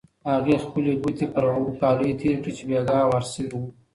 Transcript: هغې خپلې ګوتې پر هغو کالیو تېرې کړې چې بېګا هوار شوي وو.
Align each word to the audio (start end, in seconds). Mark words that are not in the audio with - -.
هغې 0.31 0.55
خپلې 0.65 0.91
ګوتې 1.01 1.25
پر 1.33 1.43
هغو 1.53 1.71
کالیو 1.81 2.19
تېرې 2.19 2.37
کړې 2.41 2.51
چې 2.57 2.63
بېګا 2.69 2.97
هوار 3.05 3.23
شوي 3.33 3.49
وو. 3.59 3.65